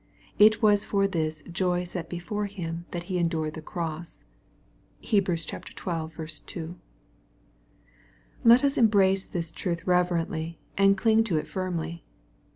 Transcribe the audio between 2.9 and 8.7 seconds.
He endured the cross." (Heb. xii. 2.) Let